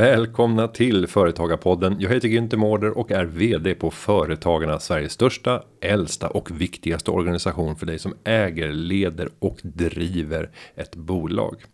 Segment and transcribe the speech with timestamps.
[0.00, 1.96] Välkomna till Företagarpodden.
[1.98, 7.76] Jag heter Günther Mårder och är vd på Företagarna, Sveriges största, äldsta och viktigaste organisation
[7.76, 11.64] för dig som äger, leder och driver ett bolag.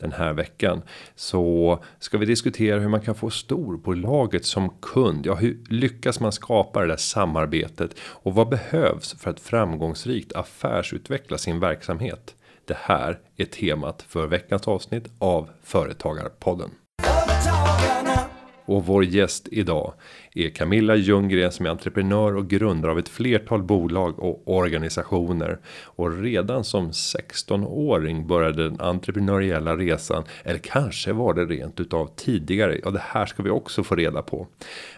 [0.00, 0.82] Den här veckan
[1.14, 5.26] så ska vi diskutera hur man kan få storbolaget som kund.
[5.26, 11.38] Ja, hur lyckas man skapa det där samarbetet och vad behövs för att framgångsrikt affärsutveckla
[11.38, 12.34] sin verksamhet?
[12.64, 16.70] Det här är temat för veckans avsnitt av Företagarpodden.
[18.68, 19.94] Och vår gäst idag
[20.34, 25.58] är Camilla Ljunggren som är entreprenör och grundare av ett flertal bolag och organisationer.
[25.84, 30.24] Och redan som 16-åring började den entreprenöriella resan.
[30.44, 32.80] Eller kanske var det rent utav tidigare.
[32.84, 34.46] Ja, det här ska vi också få reda på.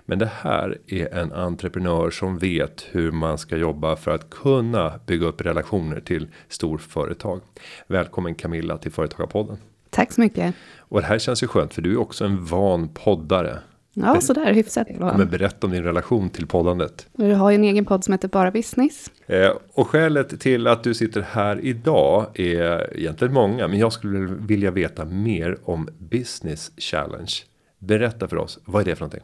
[0.05, 5.01] Men det här är en entreprenör som vet hur man ska jobba för att kunna
[5.07, 7.41] bygga upp relationer till storföretag.
[7.87, 9.57] Välkommen Camilla till Företagarpodden.
[9.91, 10.55] Tack så mycket.
[10.79, 13.59] Och det här känns ju skönt för du är också en van poddare.
[13.93, 14.87] Ja, sådär hyfsat.
[14.99, 17.07] Men berätta om din relation till poddandet.
[17.13, 19.11] Du har ju en egen podd som heter Bara Business.
[19.27, 23.69] Eh, och skälet till att du sitter här idag är egentligen många.
[23.69, 27.33] Men jag skulle vilja veta mer om Business Challenge.
[27.79, 29.23] Berätta för oss, vad är det för någonting?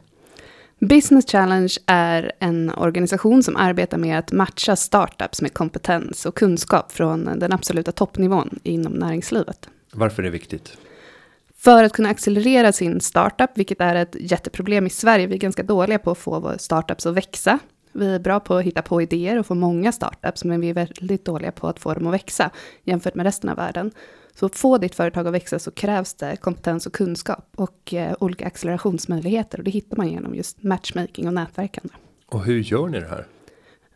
[0.79, 6.91] Business Challenge är en organisation som arbetar med att matcha startups med kompetens och kunskap
[6.91, 9.69] från den absoluta toppnivån inom näringslivet.
[9.93, 10.77] Varför är det viktigt?
[11.59, 15.27] För att kunna accelerera sin startup, vilket är ett jätteproblem i Sverige.
[15.27, 17.59] Vi är ganska dåliga på att få våra startups att växa.
[17.91, 20.73] Vi är bra på att hitta på idéer och få många startups, men vi är
[20.73, 22.49] väldigt dåliga på att få dem att växa
[22.83, 23.91] jämfört med resten av världen.
[24.35, 28.15] Så att få ditt företag att växa så krävs det kompetens och kunskap och eh,
[28.19, 29.57] olika accelerationsmöjligheter.
[29.57, 31.93] Och det hittar man genom just matchmaking och nätverkande.
[32.25, 33.25] Och hur gör ni det här?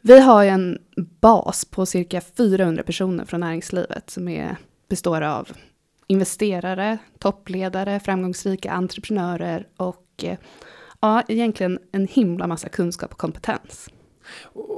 [0.02, 0.78] Vi har en
[1.20, 4.56] bas på cirka 400 personer från näringslivet som är,
[4.90, 5.50] består av
[6.12, 10.38] investerare, toppledare, framgångsrika entreprenörer och eh,
[11.00, 13.90] ja, egentligen en himla massa kunskap och kompetens.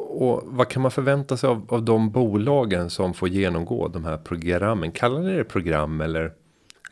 [0.09, 4.17] Och vad kan man förvänta sig av, av de bolagen som får genomgå de här
[4.17, 4.91] programmen?
[4.91, 6.33] Kallar ni det program eller?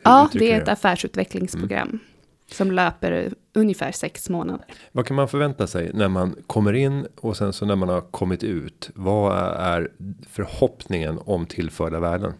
[0.02, 1.88] Ja, det är ett affärsutvecklingsprogram.
[1.88, 2.00] Mm.
[2.50, 4.66] Som löper ungefär sex månader.
[4.92, 8.00] Vad kan man förvänta sig när man kommer in och sen så när man har
[8.00, 8.90] kommit ut?
[8.94, 9.90] Vad är
[10.28, 12.32] förhoppningen om tillförda värden?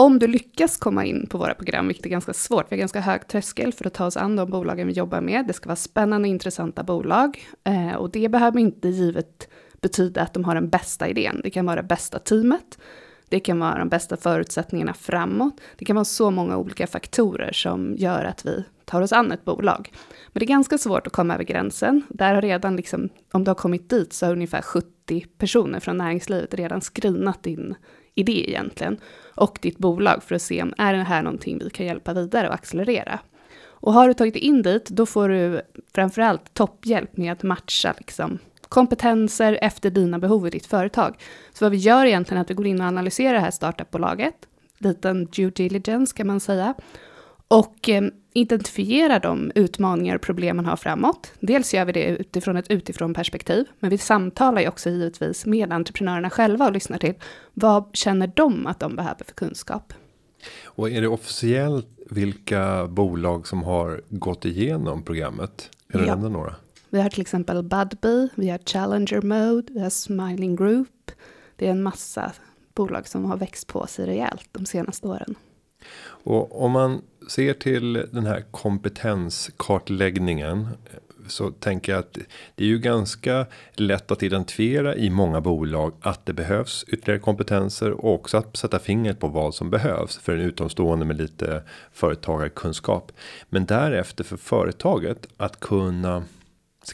[0.00, 3.00] Om du lyckas komma in på våra program, vilket är ganska svårt, vi har ganska
[3.00, 5.46] hög tröskel för att ta oss an de bolagen vi jobbar med.
[5.46, 7.48] Det ska vara spännande och intressanta bolag.
[7.64, 9.48] Eh, och det behöver inte givet
[9.80, 11.40] betyda att de har den bästa idén.
[11.42, 12.78] Det kan vara det bästa teamet.
[13.28, 15.60] Det kan vara de bästa förutsättningarna framåt.
[15.76, 19.44] Det kan vara så många olika faktorer som gör att vi tar oss an ett
[19.44, 19.92] bolag.
[20.32, 22.02] Men det är ganska svårt att komma över gränsen.
[22.08, 25.96] Där har redan, liksom, om du har kommit dit, så har ungefär 70 personer från
[25.96, 27.74] näringslivet redan screenat din
[28.18, 29.00] idé egentligen
[29.34, 32.48] och ditt bolag för att se om är det här någonting vi kan hjälpa vidare
[32.48, 33.20] och accelerera.
[33.80, 35.62] Och har du tagit dig in dit, då får du
[35.94, 41.16] framförallt topphjälp med att matcha liksom, kompetenser efter dina behov i ditt företag.
[41.52, 44.34] Så vad vi gör egentligen är att vi går in och analyserar det här startupbolaget,
[44.78, 46.74] liten due diligence kan man säga,
[47.48, 48.04] och eh,
[48.40, 51.32] identifierar de utmaningar och problem man har framåt.
[51.40, 55.72] Dels gör vi det utifrån ett utifrån perspektiv, men vi samtalar ju också givetvis med
[55.72, 57.14] entreprenörerna själva och lyssnar till
[57.54, 59.92] vad känner de att de behöver för kunskap.
[60.64, 65.70] Och är det officiellt vilka bolag som har gått igenom programmet?
[65.92, 66.14] Kan du ja.
[66.14, 66.54] nämna några?
[66.90, 71.10] Vi har till exempel Budbee, vi har Challenger Mode, vi har Smiling Group.
[71.56, 72.32] Det är en massa
[72.74, 75.34] bolag som har växt på sig rejält de senaste åren.
[76.06, 80.68] Och om man ser till den här kompetenskartläggningen
[81.26, 82.18] så tänker jag att
[82.54, 87.90] det är ju ganska lätt att identifiera i många bolag att det behövs ytterligare kompetenser
[87.90, 91.62] och också att sätta fingret på vad som behövs för en utomstående med lite
[91.92, 93.12] företagarkunskap.
[93.48, 96.24] Men därefter för företaget att kunna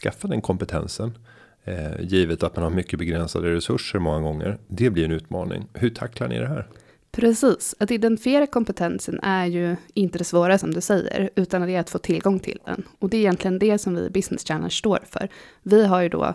[0.03, 1.17] skaffa den kompetensen
[1.63, 4.57] eh, givet att man har mycket begränsade resurser många gånger.
[4.67, 5.67] Det blir en utmaning.
[5.73, 6.67] Hur tacklar ni det här?
[7.15, 11.79] Precis, att identifiera kompetensen är ju inte det svåra som du säger, utan det är
[11.79, 12.83] att få tillgång till den.
[12.99, 15.29] Och det är egentligen det som vi Business Challenge står för.
[15.63, 16.33] Vi har ju då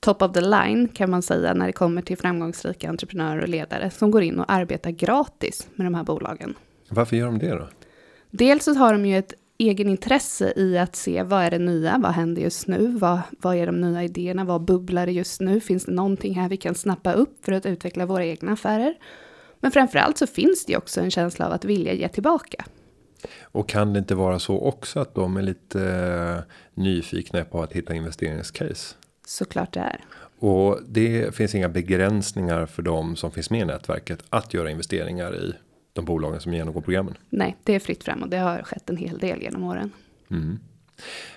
[0.00, 3.90] top of the line kan man säga när det kommer till framgångsrika entreprenörer och ledare
[3.90, 6.54] som går in och arbetar gratis med de här bolagen.
[6.88, 7.68] Varför gör de det då?
[8.30, 12.12] Dels så har de ju ett egenintresse i att se vad är det nya, vad
[12.12, 15.84] händer just nu, vad, vad är de nya idéerna, vad bubblar det just nu, finns
[15.84, 18.94] det någonting här vi kan snappa upp för att utveckla våra egna affärer?
[19.64, 22.64] Men framförallt så finns det också en känsla av att vilja ge tillbaka.
[23.42, 27.72] Och kan det inte vara så också att de är lite eh, nyfikna på att
[27.72, 28.94] hitta investeringscase?
[29.26, 30.00] Såklart det är.
[30.38, 35.34] Och det finns inga begränsningar för dem som finns med i nätverket att göra investeringar
[35.34, 35.52] i
[35.92, 37.14] de bolagen som genomgår programmen.
[37.30, 39.92] Nej, det är fritt fram och det har skett en hel del genom åren.
[40.30, 40.58] Mm.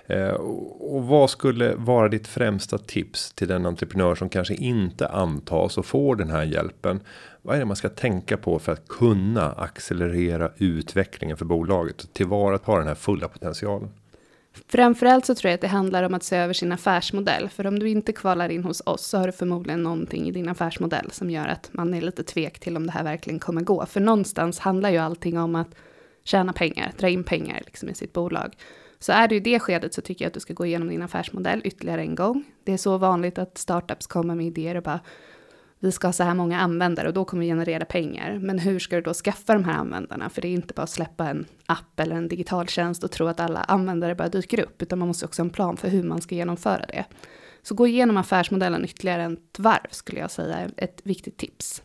[0.06, 5.78] Eh, och vad skulle vara ditt främsta tips till den entreprenör som kanske inte antas
[5.78, 7.00] och får den här hjälpen?
[7.48, 12.12] Vad är det man ska tänka på för att kunna accelerera utvecklingen för bolaget och
[12.12, 13.88] tillvarata den här fulla potentialen?
[14.66, 17.48] Framförallt så tror jag att det handlar om att se över sin affärsmodell.
[17.48, 20.48] För om du inte kvalar in hos oss så har du förmodligen någonting i din
[20.48, 23.86] affärsmodell som gör att man är lite tvek till om det här verkligen kommer gå.
[23.86, 25.74] För någonstans handlar ju allting om att
[26.24, 28.56] tjäna pengar, dra in pengar liksom i sitt bolag.
[28.98, 31.02] Så är du i det skedet så tycker jag att du ska gå igenom din
[31.02, 32.44] affärsmodell ytterligare en gång.
[32.64, 35.00] Det är så vanligt att startups kommer med idéer och bara
[35.80, 38.38] vi ska ha så här många användare och då kommer vi generera pengar.
[38.38, 40.30] Men hur ska du då skaffa de här användarna?
[40.30, 43.26] För det är inte bara att släppa en app eller en digital tjänst och tro
[43.26, 46.02] att alla användare bara dyker upp, utan man måste också ha en plan för hur
[46.02, 47.04] man ska genomföra det.
[47.62, 51.82] Så gå igenom affärsmodellen ytterligare ett varv skulle jag säga är ett viktigt tips.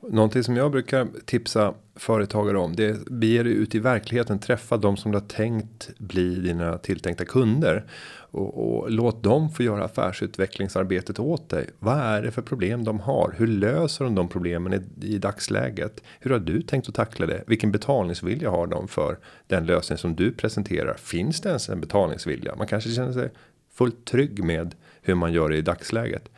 [0.00, 4.76] Någonting som jag brukar tipsa företagare om det är bege dig ut i verkligheten träffa
[4.76, 7.84] de som du har tänkt bli dina tilltänkta kunder
[8.30, 11.66] och, och, låt dem få göra affärsutvecklingsarbetet åt dig.
[11.78, 13.34] Vad är det för problem de har?
[13.36, 16.02] Hur löser de de problemen i, i dagsläget?
[16.20, 17.44] Hur har du tänkt att tackla det?
[17.46, 20.94] Vilken betalningsvilja har de för den lösning som du presenterar?
[20.94, 22.54] Finns det ens en betalningsvilja?
[22.56, 23.30] Man kanske känner sig
[23.72, 26.30] fullt trygg med hur man gör det i dagsläget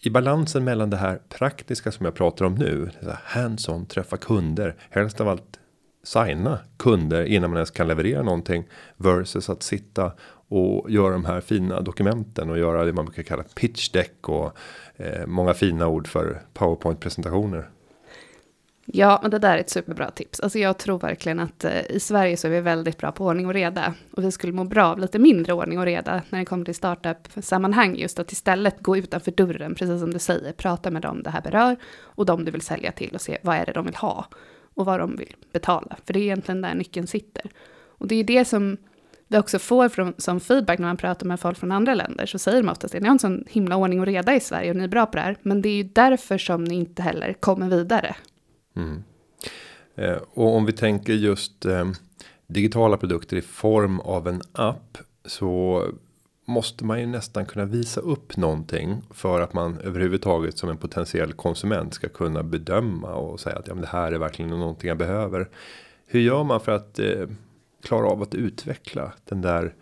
[0.00, 2.90] i balansen mellan det här praktiska som jag pratar om nu,
[3.24, 5.58] hands-on träffa kunder, helst av allt
[6.02, 8.64] signa kunder innan man ens kan leverera någonting
[8.96, 10.12] versus att sitta
[10.48, 14.56] och göra de här fina dokumenten och göra det man brukar kalla pitch deck och
[14.96, 17.68] eh, många fina ord för powerpoint presentationer.
[18.92, 20.40] Ja, men det där är ett superbra tips.
[20.40, 23.46] Alltså jag tror verkligen att eh, i Sverige så är vi väldigt bra på ordning
[23.46, 23.94] och reda.
[24.10, 26.74] Och vi skulle må bra av lite mindre ordning och reda när det kommer till
[26.74, 27.96] startup-sammanhang.
[27.96, 30.52] Just att istället gå utanför dörren, precis som du säger.
[30.52, 33.56] Prata med dem det här berör och dem du vill sälja till och se vad
[33.56, 34.26] är det de vill ha.
[34.74, 35.96] Och vad de vill betala.
[36.04, 37.50] För det är egentligen där nyckeln sitter.
[37.88, 38.76] Och det är det som
[39.26, 42.26] vi också får från, som feedback när man pratar med folk från andra länder.
[42.26, 44.70] Så säger de oftast att ni har en sån himla ordning och reda i Sverige
[44.70, 45.36] och ni är bra på det här.
[45.42, 48.16] Men det är ju därför som ni inte heller kommer vidare.
[48.78, 49.04] Mm.
[49.94, 51.90] Eh, och om vi tänker just eh,
[52.46, 55.84] digitala produkter i form av en app så
[56.44, 61.32] måste man ju nästan kunna visa upp någonting för att man överhuvudtaget som en potentiell
[61.32, 64.98] konsument ska kunna bedöma och säga att ja, men det här är verkligen någonting jag
[64.98, 65.48] behöver.
[66.06, 67.28] Hur gör man för att eh,
[67.82, 69.74] klara av att utveckla den där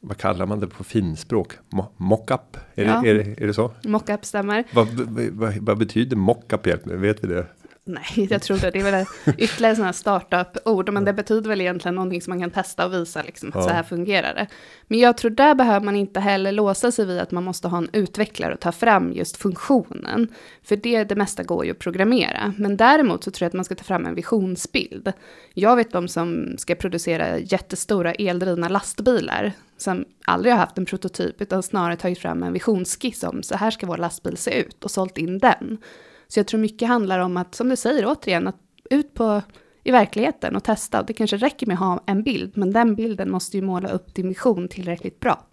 [0.00, 1.52] vad kallar man det på finspråk?
[1.68, 2.56] Mo mockup?
[2.74, 3.00] Är, ja.
[3.02, 3.72] det, är, det, är det så?
[3.84, 4.64] Mockup stämmer.
[4.72, 4.88] Vad,
[5.32, 7.46] vad, vad betyder mockup hjälp Vet vi det?
[7.88, 8.78] Nej, jag tror inte det.
[8.78, 9.06] är väl
[9.38, 13.22] ytterligare sådana startup-ord, men det betyder väl egentligen någonting som man kan testa och visa,
[13.22, 13.62] liksom, ja.
[13.62, 14.46] så här fungerar det.
[14.86, 17.78] Men jag tror där behöver man inte heller låsa sig vid att man måste ha
[17.78, 20.28] en utvecklare och ta fram just funktionen.
[20.62, 22.54] För det, det mesta går ju att programmera.
[22.56, 25.12] Men däremot så tror jag att man ska ta fram en visionsbild.
[25.54, 31.42] Jag vet de som ska producera jättestora eldrivna lastbilar, som aldrig har haft en prototyp,
[31.42, 34.90] utan snarare tagit fram en visionsskiss om så här ska vår lastbil se ut och
[34.90, 35.78] sålt in den.
[36.28, 38.56] Så jag tror mycket handlar om att, som du säger återigen, att
[38.90, 39.42] ut på
[39.84, 41.00] i verkligheten och testa.
[41.00, 43.88] Och det kanske räcker med att ha en bild, men den bilden måste ju måla
[43.88, 45.44] upp din vision tillräckligt bra.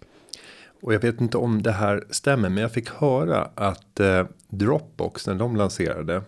[0.82, 5.26] Och jag vet inte om det här stämmer, men jag fick höra att eh, Dropbox
[5.26, 6.22] när de lanserade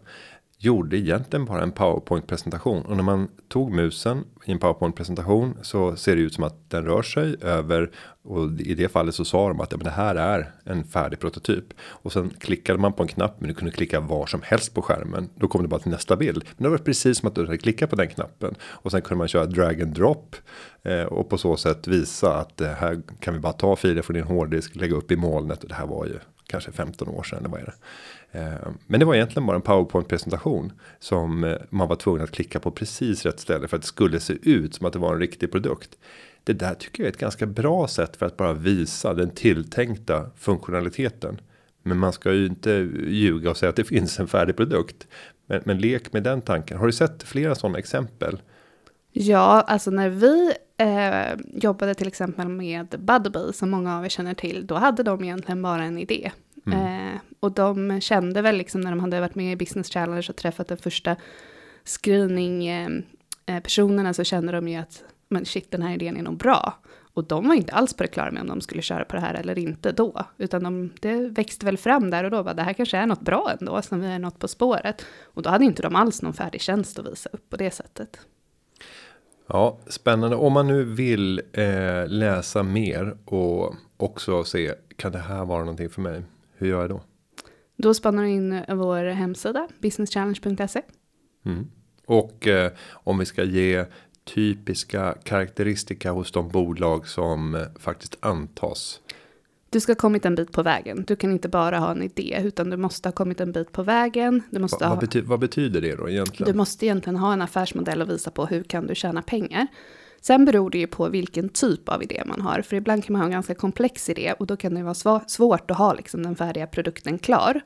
[0.61, 5.59] gjorde egentligen bara en powerpoint presentation och när man tog musen i en powerpoint presentation
[5.63, 7.91] så ser det ut som att den rör sig över
[8.23, 11.21] och i det fallet så sa de att ja, men det här är en färdig
[11.21, 14.75] prototyp och sen klickade man på en knapp men du kunde klicka var som helst
[14.75, 15.29] på skärmen.
[15.35, 16.45] Då kom det bara till nästa bild.
[16.57, 19.19] Men det var precis som att du hade klickat på den knappen och sen kunde
[19.19, 20.37] man köra drag and drop
[20.83, 24.15] eh, och på så sätt visa att det här kan vi bara ta filer från
[24.15, 27.39] din hårddisk, lägga upp i molnet och det här var ju kanske 15 år sedan
[27.39, 27.75] eller vad är det?
[28.33, 32.31] Eh, men det var egentligen bara en powerpoint presentation som eh, man var tvungen att
[32.31, 35.15] klicka på precis rätt ställe för att det skulle se ut som att det var
[35.15, 35.99] en riktig produkt.
[36.45, 40.31] Det där tycker jag är ett ganska bra sätt för att bara visa den tilltänkta
[40.37, 41.41] funktionaliteten.
[41.83, 42.71] Men man ska ju inte
[43.09, 45.07] ljuga och säga att det finns en färdig produkt.
[45.47, 46.79] Men, men lek med den tanken.
[46.79, 48.39] Har du sett flera sådana exempel?
[49.13, 54.35] Ja, alltså när vi eh, jobbade till exempel med Budbee, som många av er känner
[54.35, 56.33] till, då hade de egentligen bara en idé.
[56.73, 57.15] Mm.
[57.15, 60.37] Eh, och de kände väl liksom när de hade varit med i Business Challenge och
[60.37, 61.17] träffat den första
[61.85, 62.89] screening eh,
[63.47, 66.75] eh, personerna så kände de ju att men shit, den här idén är nog bra.
[67.15, 69.23] Och de var inte alls på det klara med om de skulle köra på det
[69.23, 70.25] här eller inte då.
[70.39, 73.21] Utan de, det växte väl fram där och då, bara, det här kanske är något
[73.21, 75.05] bra ändå, som vi är något på spåret.
[75.25, 78.21] Och då hade inte de alls någon färdig tjänst att visa upp på det sättet.
[79.47, 80.37] Ja, spännande.
[80.37, 85.91] Om man nu vill eh, läsa mer och också se, kan det här vara någonting
[85.91, 86.23] för mig?
[86.59, 87.01] Hur gör jag då?
[87.77, 90.83] Då spannar du in vår hemsida, businesschallenge.se.
[91.45, 91.67] Mm.
[92.07, 93.85] Och eh, om vi ska ge
[94.25, 99.01] typiska karaktäristika hos de bolag som eh, faktiskt antas?
[99.71, 101.05] Du ska ha kommit en bit på vägen.
[101.07, 103.83] Du kan inte bara ha en idé, utan du måste ha kommit en bit på
[103.83, 104.43] vägen.
[104.51, 106.53] Du måste Va, ha, vad, bety vad betyder det då egentligen?
[106.53, 109.67] du måste egentligen ha en affärsmodell och visa på hur kan du tjäna pengar.
[110.21, 113.21] Sen beror det ju på vilken typ av idé man har, för ibland kan man
[113.21, 116.37] ha en ganska komplex idé och då kan det vara svårt att ha liksom den
[116.37, 117.61] färdiga produkten klar.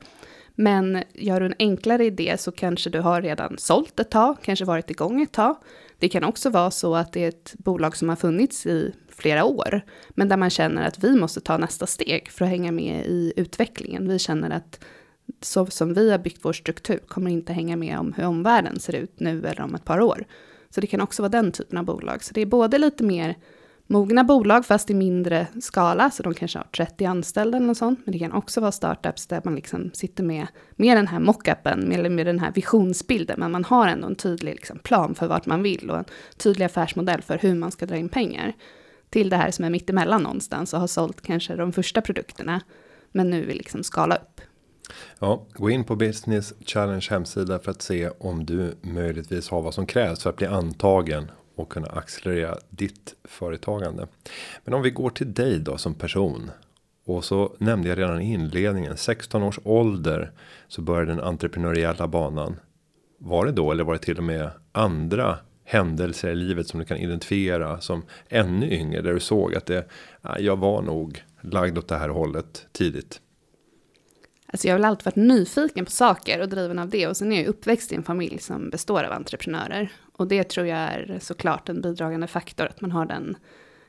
[0.55, 4.65] Men gör du en enklare idé så kanske du har redan sålt ett tag, kanske
[4.65, 5.55] varit igång ett tag.
[5.99, 9.43] Det kan också vara så att det är ett bolag som har funnits i flera
[9.43, 13.05] år, men där man känner att vi måste ta nästa steg för att hänga med
[13.05, 14.07] i utvecklingen.
[14.07, 14.79] Vi känner att
[15.41, 18.95] så som vi har byggt vår struktur kommer inte hänga med om hur omvärlden ser
[18.95, 20.25] ut nu eller om ett par år.
[20.75, 22.23] Så det kan också vara den typen av bolag.
[22.23, 23.37] Så det är både lite mer
[23.87, 27.99] mogna bolag fast i mindre skala, så de kanske har 30 anställda eller något sånt.
[28.05, 31.79] Men det kan också vara startups där man liksom sitter med, med den här mockupen,
[31.79, 35.45] med, med den här visionsbilden, men man har ändå en tydlig liksom plan för vart
[35.45, 36.05] man vill och en
[36.37, 38.53] tydlig affärsmodell för hur man ska dra in pengar.
[39.09, 42.61] Till det här som är mittemellan någonstans och har sålt kanske de första produkterna,
[43.11, 44.41] men nu vill liksom skala upp.
[45.19, 49.73] Ja, gå in på Business Challenge hemsida för att se om du möjligtvis har vad
[49.73, 54.07] som krävs för att bli antagen och kunna accelerera ditt företagande.
[54.63, 56.51] Men om vi går till dig då som person.
[57.05, 60.31] Och så nämnde jag redan i inledningen 16 års ålder
[60.67, 62.55] så började den entreprenöriella banan.
[63.17, 66.85] Var det då eller var det till och med andra händelser i livet som du
[66.85, 69.87] kan identifiera som ännu yngre där du såg att det
[70.21, 73.21] ah, jag var nog lagd åt det här hållet tidigt.
[74.53, 77.07] Alltså jag har väl alltid varit nyfiken på saker och driven av det.
[77.07, 79.91] Och sen är jag uppväxt i en familj som består av entreprenörer.
[80.17, 83.37] Och det tror jag är såklart en bidragande faktor, att man har den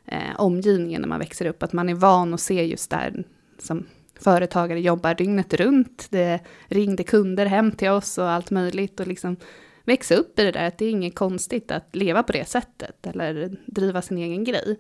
[0.05, 1.63] eh, omgivningen när man växer upp.
[1.63, 3.25] Att man är van att se just där
[3.59, 3.87] som
[4.21, 6.07] företagare jobbar dygnet runt.
[6.11, 9.01] Det ringde kunder hem till oss och allt möjligt.
[9.01, 9.37] Och liksom
[9.85, 13.07] växa upp i det där, att det är inget konstigt att leva på det sättet.
[13.07, 14.79] Eller driva sin egen grej.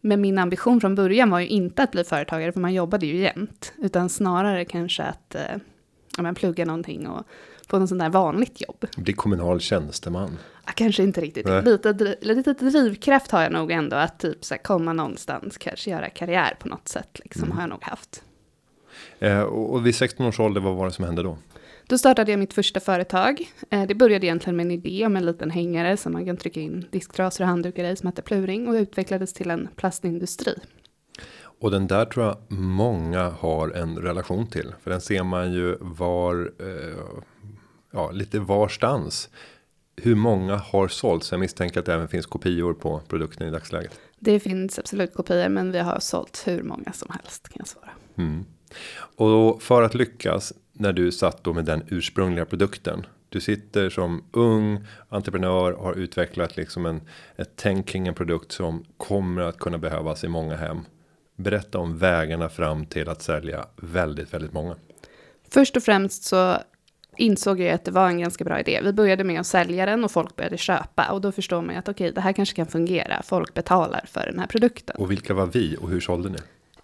[0.00, 3.16] Men min ambition från början var ju inte att bli företagare, för man jobbade ju
[3.16, 3.72] jämt.
[3.78, 5.40] Utan snarare kanske att eh,
[6.16, 7.26] ja, men plugga någonting och
[7.68, 8.84] få någon sån där vanligt jobb.
[8.96, 10.38] Bli kommunal tjänsteman.
[10.66, 11.46] Ja, kanske inte riktigt.
[11.64, 16.10] Lite, lite drivkraft har jag nog ändå att typ så här, komma någonstans, kanske göra
[16.10, 17.20] karriär på något sätt.
[17.24, 17.56] Liksom, mm.
[17.56, 18.22] har jag nog haft.
[19.18, 21.38] Eh, och vid 16 års ålder, vad var det som hände då?
[21.88, 23.50] Då startade jag mitt första företag.
[23.70, 26.60] Eh, det började egentligen med en idé om en liten hängare som man kan trycka
[26.60, 30.54] in disktrasor och handdukar i som heter Pluring och utvecklades till en plastindustri.
[31.60, 34.74] Och den där tror jag många har en relation till.
[34.82, 36.98] För den ser man ju var, eh,
[37.92, 39.28] ja lite varstans.
[39.96, 41.30] Hur många har sålts?
[41.30, 44.00] Jag misstänker att det även finns kopior på produkten i dagsläget.
[44.18, 47.90] Det finns absolut kopior men vi har sålt hur många som helst kan jag svara.
[48.16, 48.44] Mm.
[49.16, 53.06] Och för att lyckas när du satt då med den ursprungliga produkten.
[53.28, 57.00] Du sitter som ung entreprenör har utvecklat liksom en
[57.36, 60.80] ett tänk kring en produkt som kommer att kunna behövas i många hem.
[61.36, 64.76] Berätta om vägarna fram till att sälja väldigt, väldigt många.
[65.50, 66.56] Först och främst så
[67.16, 68.80] insåg jag att det var en ganska bra idé.
[68.84, 71.88] Vi började med att sälja den och folk började köpa och då förstår man att
[71.88, 73.22] okej, okay, det här kanske kan fungera.
[73.22, 74.96] Folk betalar för den här produkten.
[74.96, 76.38] Och vilka var vi och hur sålde ni?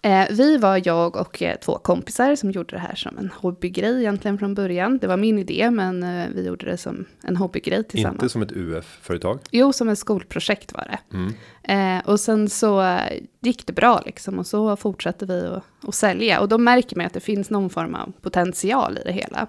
[0.04, 3.98] Eh, vi var jag och eh, två kompisar som gjorde det här som en hobbygrej
[3.98, 4.98] egentligen från början.
[4.98, 8.22] Det var min idé, men eh, vi gjorde det som en hobbygrej tillsammans.
[8.22, 9.40] Inte som ett UF-företag?
[9.50, 11.16] Jo, som ett skolprojekt var det.
[11.16, 12.00] Mm.
[12.04, 12.98] och sen så
[13.40, 16.40] gick det bra liksom och så fortsatte vi att, att sälja.
[16.40, 19.46] Och då märker man att det finns någon form av potential i det hela.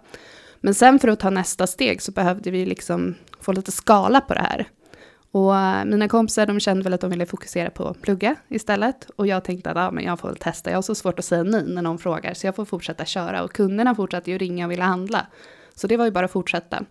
[0.61, 4.33] Men sen för att ta nästa steg så behövde vi liksom få lite skala på
[4.33, 4.67] det här.
[5.33, 9.09] Och eh, mina kompisar de kände väl att de ville fokusera på att plugga istället.
[9.15, 10.69] Och jag tänkte att ja, men jag får väl testa.
[10.69, 12.33] Jag har så svårt att säga nej när någon frågar.
[12.33, 13.43] Så jag får fortsätta köra.
[13.43, 15.27] Och kunderna fortsatte ju ringa och ville handla.
[15.75, 16.85] Så det var ju bara att fortsätta.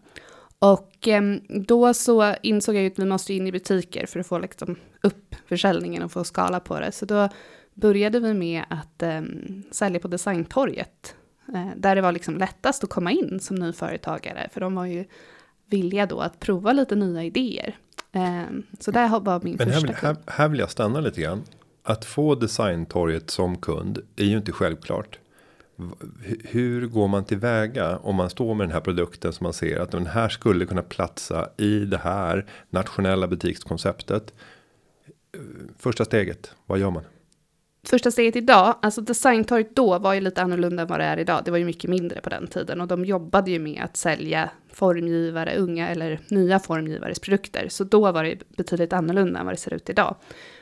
[0.59, 4.27] Och eh, då så insåg jag ju att vi måste in i butiker för att
[4.27, 6.93] få liksom upp försäljningen och få skala på det.
[6.93, 7.29] Så då
[7.75, 9.23] började vi med att eh,
[9.71, 11.15] sälja på designtorget.
[11.55, 14.49] Eh, där det var liksom lättast att komma in som ny företagare.
[14.53, 15.05] För de var ju
[15.67, 17.77] villiga då att prova lite nya idéer.
[18.13, 21.43] Ehm, så där var min Men första här, här, här vill jag stanna lite grann.
[21.83, 25.19] Att få designtorget som kund är ju inte självklart.
[26.45, 29.91] Hur går man tillväga om man står med den här produkten som man ser att
[29.91, 34.35] den här skulle kunna platsa i det här nationella butikskonceptet.
[35.79, 37.03] Första steget, vad gör man?
[37.87, 41.43] Första steget idag, alltså designtorget då var ju lite annorlunda än vad det är idag.
[41.45, 44.51] Det var ju mycket mindre på den tiden och de jobbade ju med att sälja
[44.73, 47.69] formgivare, unga eller nya formgivares produkter.
[47.69, 50.17] Så då var det betydligt annorlunda än vad det ser ut idag.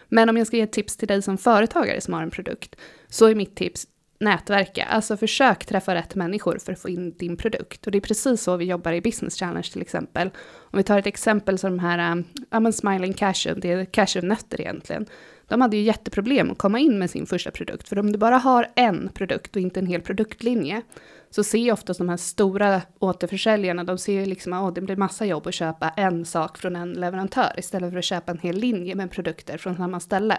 [0.09, 2.77] Men om jag ska ge ett tips till dig som företagare som har en produkt,
[3.09, 3.87] så är mitt tips,
[4.21, 7.87] nätverka, alltså försök träffa rätt människor för att få in din produkt.
[7.87, 10.31] Och det är precis så vi jobbar i Business Challenge till exempel.
[10.57, 13.85] Om vi tar ett exempel som de här, um, ja men Smiling Cashew, det är
[13.85, 15.07] cashewnötter egentligen.
[15.51, 18.39] De hade ju jätteproblem att komma in med sin första produkt, för om du bara
[18.39, 20.83] har en produkt och inte en hel produktlinje,
[21.31, 24.97] så ser oftast de här stora återförsäljarna, de ser ju liksom att oh, det blir
[24.97, 28.57] massa jobb att köpa en sak från en leverantör istället för att köpa en hel
[28.57, 30.39] linje med produkter från samma ställe.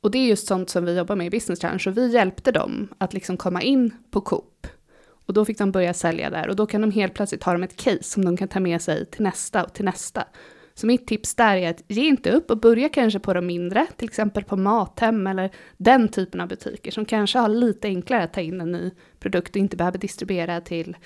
[0.00, 2.52] Och det är just sånt som vi jobbar med i Business Challenge, och vi hjälpte
[2.52, 4.66] dem att liksom komma in på Coop.
[5.26, 7.76] Och då fick de börja sälja där, och då kan de helt plötsligt ha ett
[7.76, 10.24] case som de kan ta med sig till nästa och till nästa.
[10.80, 13.86] Så mitt tips där är att ge inte upp och börja kanske på de mindre,
[13.96, 18.32] till exempel på Mathem eller den typen av butiker som kanske har lite enklare att
[18.32, 20.96] ta in en ny produkt och inte behöver distribuera till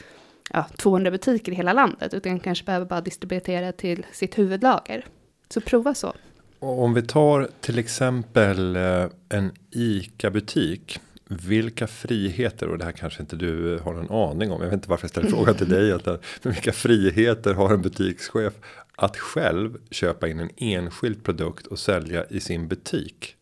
[0.51, 5.07] ja, 200 butiker i hela landet, utan kanske behöver bara distribuera till sitt huvudlager.
[5.49, 6.15] Så prova så.
[6.59, 11.01] Om vi tar till exempel eh, en ICA-butik.
[11.29, 14.63] Vilka friheter, och det här kanske inte du har en aning om.
[14.63, 15.99] Jag vet inte varför jag ställer frågan till dig.
[16.43, 18.53] Men vilka friheter har en butikschef
[18.97, 23.37] att själv köpa in en enskild produkt och sälja i sin butik?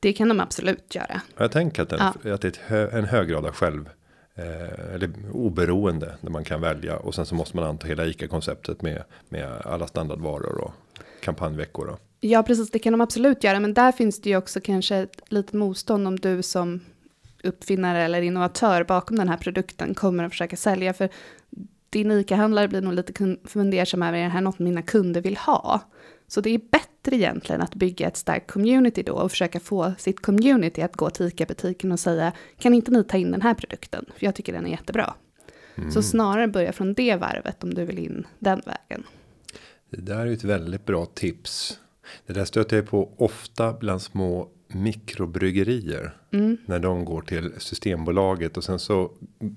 [0.00, 1.20] Det kan de absolut göra.
[1.36, 2.34] Jag tänker att, den, ja.
[2.34, 3.88] att det är hö, en hög grad av själv
[4.34, 8.28] eh, eller oberoende där man kan välja och sen så måste man anta hela ICA
[8.28, 10.74] konceptet med med alla standardvaror och
[11.20, 11.86] kampanjveckor.
[11.86, 11.98] Då.
[12.20, 15.20] Ja, precis, det kan de absolut göra, men där finns det ju också kanske ett
[15.28, 16.80] litet motstånd om du som
[17.42, 21.08] uppfinnare eller innovatör bakom den här produkten kommer att försöka sälja, för
[21.90, 25.80] din ICA-handlare blir nog lite fundersam över, är det här något mina kunder vill ha?
[26.26, 30.20] Så det är bättre egentligen att bygga ett starkt community då och försöka få sitt
[30.20, 34.04] community att gå till ICA-butiken och säga, kan inte ni ta in den här produkten?
[34.16, 35.14] För jag tycker den är jättebra.
[35.76, 35.90] Mm.
[35.90, 39.04] Så snarare börja från det varvet om du vill in den vägen.
[39.90, 41.80] Det där är ett väldigt bra tips.
[42.26, 46.16] Det där stöter jag på ofta bland små mikrobryggerier.
[46.30, 46.56] Mm.
[46.66, 49.10] När de går till Systembolaget och sen så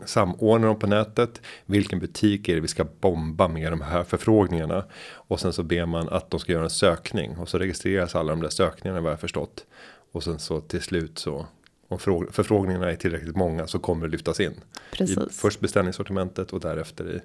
[0.06, 1.42] samordnar de på nätet.
[1.66, 4.86] Vilken butik är det vi ska bomba med de här förfrågningarna.
[5.14, 7.38] Och sen så ber man att de ska göra en sökning.
[7.38, 9.66] Och så registreras alla de där sökningarna vad jag förstått.
[10.12, 11.46] Och sen så till slut så.
[11.88, 12.00] Om
[12.32, 14.54] förfrågningarna är tillräckligt många så kommer det lyftas in.
[14.92, 15.18] Precis.
[15.18, 17.22] I först beställningssortimentet och därefter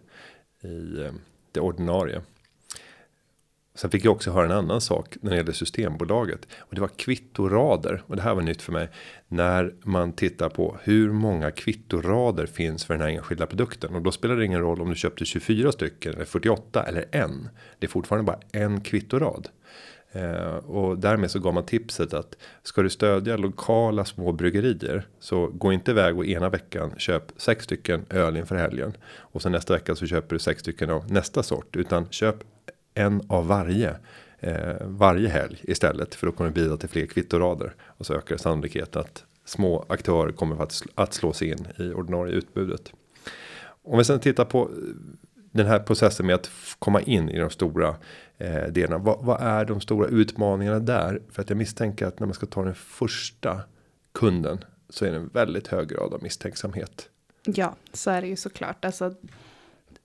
[0.62, 1.12] i, i eh,
[1.53, 2.22] det ordinarie.
[3.77, 6.49] Sen fick jag också höra en annan sak när det gäller Systembolaget.
[6.59, 8.03] Och det var kvittorader.
[8.07, 8.89] Och det här var nytt för mig.
[9.29, 13.95] När man tittar på hur många kvittorader finns för den här enskilda produkten.
[13.95, 17.49] Och då spelar det ingen roll om du köpte 24 stycken eller 48 eller en.
[17.79, 19.49] Det är fortfarande bara en kvittorad.
[20.12, 25.47] Eh, och därmed så gav man tipset att ska du stödja lokala små bryggerier så
[25.47, 28.97] gå inte iväg och ena veckan köp sex stycken öl inför helgen.
[29.17, 31.77] Och sen nästa vecka så köper du sex stycken av nästa sort.
[31.77, 32.37] Utan köp
[32.96, 33.96] en av varje
[34.38, 38.37] eh, varje helg istället för då kommer det bidra till fler kvittorader och så ökar
[38.37, 42.92] sannolikheten att små aktörer kommer att, att slå sig in i ordinarie utbudet.
[43.82, 44.68] Om vi sen tittar på eh,
[45.35, 47.96] den här processen med att komma in i de stora
[48.38, 48.98] eh, delarna.
[48.98, 51.22] Vad, vad, är de stora utmaningarna där?
[51.30, 53.61] För att jag misstänker att när man ska ta den första
[54.12, 57.09] kunden så är det en väldigt hög grad av misstänksamhet.
[57.44, 58.85] Ja, så är det ju såklart.
[58.85, 59.14] Alltså,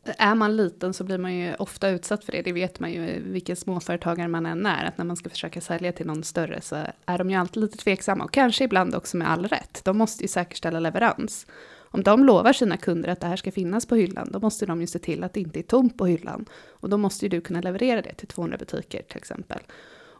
[0.03, 2.41] är man liten så blir man ju ofta utsatt för det.
[2.41, 4.85] Det vet man ju vilken småföretagare man än är.
[4.85, 7.77] Att när man ska försöka sälja till någon större så är de ju alltid lite
[7.77, 8.23] tveksamma.
[8.23, 9.81] Och kanske ibland också med all rätt.
[9.83, 11.47] De måste ju säkerställa leverans.
[11.93, 14.81] Om de lovar sina kunder att det här ska finnas på hyllan, då måste de
[14.81, 16.45] ju se till att det inte är tomt på hyllan.
[16.69, 19.59] Och då måste ju du kunna leverera det till 200 butiker till exempel.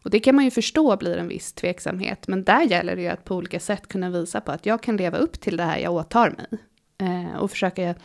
[0.03, 3.07] Och det kan man ju förstå blir en viss tveksamhet, men där gäller det ju
[3.07, 5.79] att på olika sätt kunna visa på att jag kan leva upp till det här
[5.79, 6.59] jag åtar mig.
[6.97, 7.95] Eh, och försöka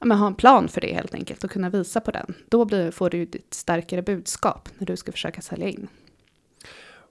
[0.00, 2.34] ja, men ha en plan för det helt enkelt och kunna visa på den.
[2.48, 5.88] Då blir, får du ditt starkare budskap när du ska försöka sälja in.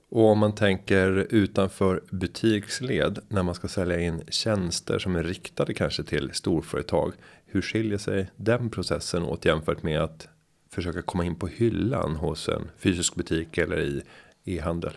[0.09, 5.73] Och om man tänker utanför butiksled när man ska sälja in tjänster som är riktade
[5.73, 7.13] kanske till storföretag.
[7.45, 10.27] Hur skiljer sig den processen åt jämfört med att
[10.71, 14.03] försöka komma in på hyllan hos en fysisk butik eller i
[14.43, 14.93] e-handel?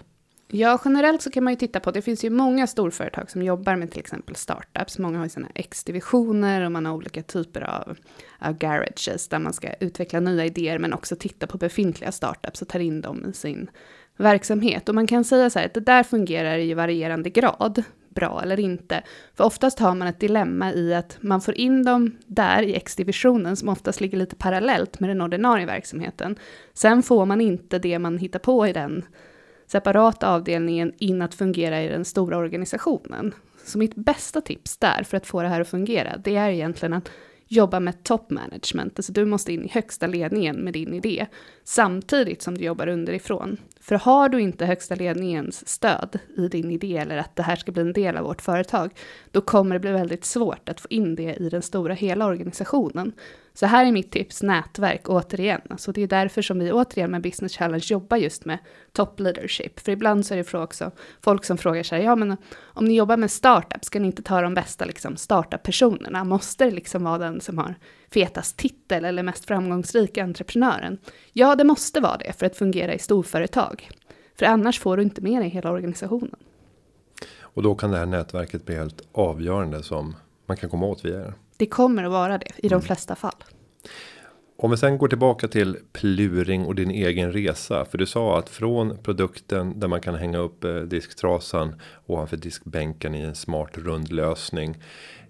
[0.50, 3.76] Ja, generellt så kan man ju titta på, det finns ju många storföretag som jobbar
[3.76, 4.98] med till exempel startups.
[4.98, 7.96] Många har ju sina X-divisioner och man har olika typer av,
[8.38, 12.68] av garages där man ska utveckla nya idéer men också titta på befintliga startups och
[12.68, 13.70] tar in dem i sin
[14.16, 14.88] verksamhet.
[14.88, 18.60] Och man kan säga så här att det där fungerar i varierande grad, bra eller
[18.60, 19.02] inte.
[19.34, 23.56] För oftast har man ett dilemma i att man får in dem där i X-divisionen
[23.56, 26.36] som oftast ligger lite parallellt med den ordinarie verksamheten.
[26.74, 29.04] Sen får man inte det man hittar på i den
[29.68, 33.34] separata avdelningen in att fungera i den stora organisationen.
[33.64, 36.92] Så mitt bästa tips där för att få det här att fungera, det är egentligen
[36.92, 37.10] att
[37.46, 38.98] jobba med top management.
[38.98, 41.26] Alltså du måste in i högsta ledningen med din idé,
[41.64, 43.56] samtidigt som du jobbar underifrån.
[43.88, 47.72] För har du inte högsta ledningens stöd i din idé eller att det här ska
[47.72, 48.90] bli en del av vårt företag,
[49.30, 53.12] då kommer det bli väldigt svårt att få in det i den stora hela organisationen.
[53.54, 55.60] Så här är mitt tips, nätverk återigen.
[55.70, 58.58] Alltså det är därför som vi återigen med Business Challenge jobbar just med
[58.92, 59.80] top leadership.
[59.80, 63.16] För ibland så är det också folk som frågar sig, ja men om ni jobbar
[63.16, 66.24] med startup, ska ni inte ta de bästa liksom, startup-personerna?
[66.24, 67.74] Måste det liksom vara den som har
[68.10, 70.98] fetast titel eller mest framgångsrika entreprenören?
[71.32, 73.90] Ja, det måste vara det för att fungera i storföretag.
[74.38, 76.36] För annars får du inte med dig hela organisationen.
[77.40, 80.16] Och då kan det här nätverket bli helt avgörande som
[80.46, 81.34] man kan komma åt via er.
[81.56, 82.82] Det kommer att vara det i de mm.
[82.82, 83.44] flesta fall.
[84.60, 87.84] Om vi sen går tillbaka till pluring och din egen resa.
[87.84, 93.14] För du sa att från produkten där man kan hänga upp eh, disktrasan ovanför diskbänken
[93.14, 94.76] i en smart rund lösning.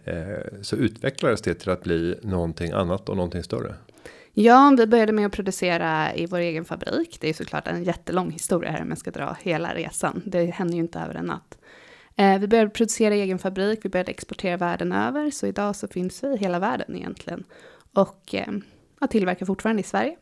[0.08, 3.74] Eh, så utvecklades det till att bli någonting annat och någonting större.
[4.32, 7.18] Ja, vi började med att producera i vår egen fabrik.
[7.20, 10.22] Det är såklart en jättelång historia här om jag ska dra hela resan.
[10.24, 11.58] Det händer ju inte över en natt.
[12.16, 15.88] Eh, vi började producera i egen fabrik, vi började exportera världen över, så idag så
[15.88, 17.44] finns vi i hela världen egentligen.
[17.92, 18.52] Och eh,
[19.00, 20.16] jag tillverkar fortfarande i Sverige.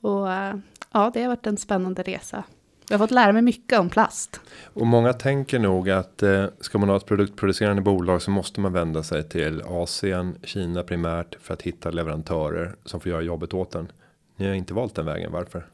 [0.00, 0.56] Och eh,
[0.92, 2.44] ja, det har varit en spännande resa.
[2.90, 4.40] Jag har fått lära mig mycket om plast.
[4.74, 8.72] Och många tänker nog att eh, ska man ha ett produktproducerande bolag så måste man
[8.72, 13.74] vända sig till Asien, Kina primärt för att hitta leverantörer som får göra jobbet åt
[13.74, 13.92] en.
[14.36, 15.66] Ni har inte valt den vägen, varför?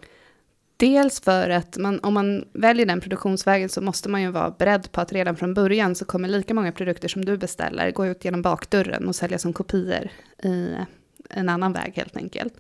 [0.77, 4.93] Dels för att man, om man väljer den produktionsvägen så måste man ju vara beredd
[4.93, 8.25] på att redan från början så kommer lika många produkter som du beställer gå ut
[8.25, 10.09] genom bakdörren och säljas som kopior
[10.43, 10.71] i
[11.31, 12.55] en annan väg helt enkelt.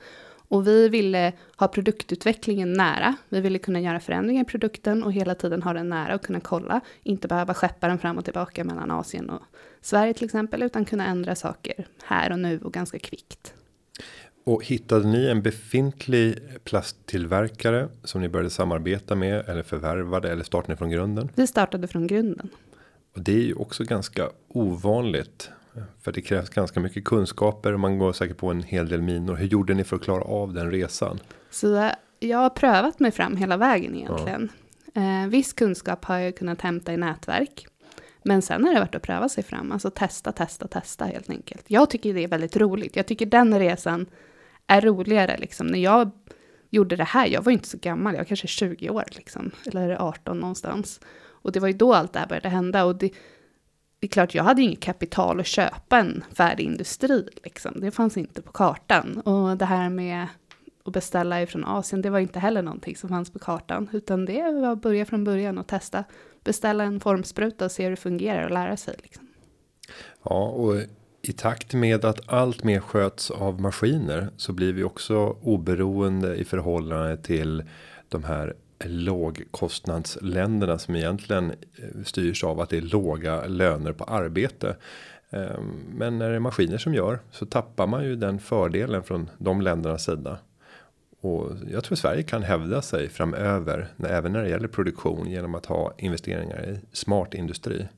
[0.48, 3.14] Och vi ville ha produktutvecklingen nära.
[3.28, 6.40] Vi ville kunna göra förändringar i produkten och hela tiden ha den nära och kunna
[6.40, 6.80] kolla.
[7.02, 9.42] Inte behöva skeppa den fram och tillbaka mellan Asien och
[9.80, 13.54] Sverige till exempel, utan kunna ändra saker här och nu och ganska kvickt.
[14.44, 20.76] Och hittade ni en befintlig plasttillverkare som ni började samarbeta med eller förvärvade eller startade
[20.76, 21.30] från grunden?
[21.34, 22.48] Vi startade från grunden.
[23.14, 25.50] Och det är ju också ganska ovanligt.
[26.02, 29.34] För det krävs ganska mycket kunskaper och man går säkert på en hel del minor.
[29.34, 31.20] Hur gjorde ni för att klara av den resan?
[31.50, 34.48] Så jag har prövat mig fram hela vägen egentligen.
[34.92, 35.22] Ja.
[35.22, 37.66] Eh, viss kunskap har jag kunnat hämta i nätverk.
[38.24, 41.64] Men sen har det varit att pröva sig fram, alltså testa, testa, testa helt enkelt.
[41.66, 42.96] Jag tycker det är väldigt roligt.
[42.96, 44.06] Jag tycker den resan
[44.66, 45.66] är roligare liksom.
[45.66, 46.10] När jag
[46.70, 49.96] gjorde det här, jag var inte så gammal, jag var kanske 20 år liksom, eller
[49.96, 51.00] 18 någonstans.
[51.26, 52.84] Och det var ju då allt det här började hända.
[52.84, 53.10] Och det,
[54.06, 57.80] det är klart, jag hade inget kapital att köpa en färdig industri, liksom.
[57.80, 59.20] Det fanns inte på kartan.
[59.20, 60.26] Och det här med
[60.84, 64.42] att beställa ifrån Asien, det var inte heller någonting som fanns på kartan, utan det
[64.42, 66.04] var att börja från början och testa.
[66.44, 68.94] Beställa en formspruta och se hur det fungerar och lära sig.
[69.02, 69.26] Liksom.
[70.22, 70.74] Ja, och
[71.22, 76.44] i takt med att allt mer sköts av maskiner så blir vi också oberoende i
[76.44, 77.64] förhållande till
[78.08, 84.76] de här lågkostnadsländerna som egentligen eh, styrs av att det är låga löner på arbete.
[85.30, 89.30] Ehm, men när det är maskiner som gör så tappar man ju den fördelen från
[89.38, 90.38] de ländernas sida.
[91.20, 95.66] Och jag tror Sverige kan hävda sig framöver även när det gäller produktion genom att
[95.66, 97.88] ha investeringar i smart industri.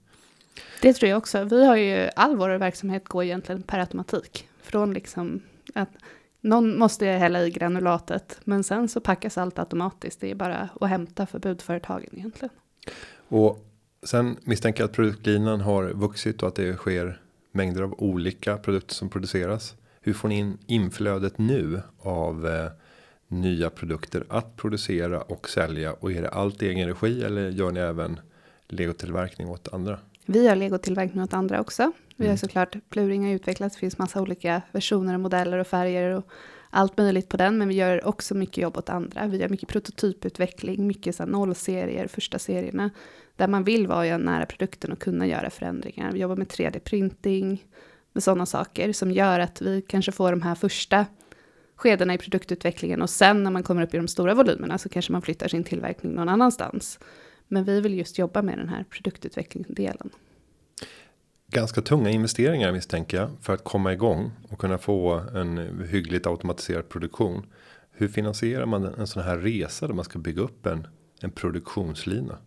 [0.83, 1.45] Det tror jag också.
[1.45, 4.49] Vi har ju all vår verksamhet går egentligen per automatik.
[4.63, 5.41] Från liksom
[5.75, 5.91] att
[6.49, 10.21] någon måste hälla i granulatet, men sen så packas allt automatiskt.
[10.21, 12.51] Det är bara att hämta för budföretagen egentligen.
[13.29, 13.65] Och
[14.03, 17.21] sen misstänker jag att produktlinan har vuxit och att det sker
[17.53, 19.75] mängder av olika produkter som produceras.
[20.01, 22.71] Hur får ni in inflödet nu av eh,
[23.29, 27.71] nya produkter att producera och sälja och är det allt i egen regi eller gör
[27.71, 28.21] ni även
[28.69, 29.99] legotillverkning åt andra?
[30.27, 31.93] Vi har legotillverkning åt andra också.
[32.19, 32.39] Vi har mm.
[32.39, 33.75] såklart Pluring har utvecklats.
[33.75, 36.29] Det finns massa olika versioner och modeller och färger och
[36.71, 37.59] allt möjligt på den.
[37.59, 39.27] Men vi gör också mycket jobb åt andra.
[39.27, 42.91] Vi gör mycket prototyputveckling, mycket så nollserier, första serierna.
[43.37, 46.13] Där man vill vara nära produkten och kunna göra förändringar.
[46.13, 47.65] Vi jobbar med 3D-printing,
[48.13, 51.07] med sådana saker som gör att vi kanske får de här första
[51.77, 55.13] skedena i produktutvecklingen och sen när man kommer upp i de stora volymerna så kanske
[55.13, 56.99] man flyttar sin tillverkning någon annanstans.
[57.49, 60.11] Men vi vill just jobba med den här produktutvecklingsdelen.
[61.51, 66.89] Ganska tunga investeringar misstänker jag för att komma igång och kunna få en hyggligt automatiserad
[66.89, 67.47] produktion.
[67.91, 70.87] Hur finansierar man en sån här resa där man ska bygga upp en,
[71.21, 72.39] en produktionslina?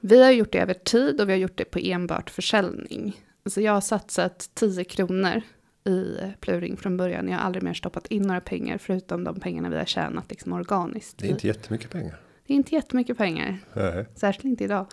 [0.00, 3.20] Vi har gjort det över tid och vi har gjort det på enbart försäljning.
[3.44, 5.42] Alltså jag har satsat 10 kronor
[5.84, 7.28] i Pluring från början.
[7.28, 10.52] Jag har aldrig mer stoppat in några pengar förutom de pengarna vi har tjänat liksom
[10.52, 11.18] organiskt.
[11.18, 12.20] Det är inte jättemycket pengar.
[12.46, 13.58] Det är inte jättemycket pengar.
[13.72, 14.06] Nej.
[14.14, 14.86] Särskilt inte idag.